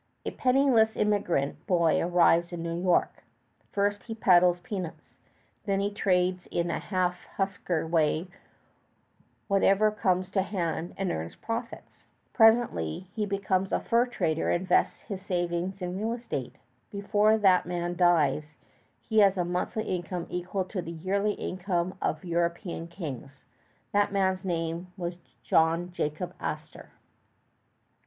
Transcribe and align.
A 0.25 0.31
penniless 0.31 0.95
immigrant 0.95 1.63
boy 1.67 2.01
arrives 2.01 2.51
in 2.51 2.63
New 2.63 2.73
York. 2.81 3.23
First 3.71 4.01
he 4.05 4.15
peddles 4.15 4.59
peanuts, 4.61 5.13
then 5.65 5.79
he 5.79 5.91
trades 5.93 6.47
in 6.49 6.71
a 6.71 6.79
half 6.79 7.23
huckster 7.35 7.85
way 7.85 8.27
whatever 9.47 9.91
comes 9.91 10.31
to 10.31 10.41
hand 10.41 10.95
and 10.97 11.11
earns 11.11 11.35
profits. 11.35 12.01
Presently 12.33 13.09
he 13.13 13.27
becomes 13.27 13.71
a 13.71 13.79
fur 13.79 14.07
trader 14.07 14.49
and 14.49 14.61
invests 14.61 15.01
his 15.01 15.21
savings 15.21 15.83
in 15.83 15.99
real 15.99 16.13
estate. 16.13 16.55
Before 16.89 17.37
that 17.37 17.67
man 17.67 17.95
dies, 17.95 18.57
he 19.07 19.19
has 19.19 19.37
a 19.37 19.45
monthly 19.45 19.83
income 19.83 20.25
equal 20.31 20.65
to 20.65 20.81
the 20.81 20.89
yearly 20.93 21.33
income 21.33 21.95
of 22.01 22.25
European 22.25 22.87
kings. 22.87 23.45
That 23.91 24.11
man's 24.11 24.43
name 24.43 24.87
was 24.97 25.17
John 25.43 25.91
Jacob 25.91 26.33
Astor. 26.39 26.89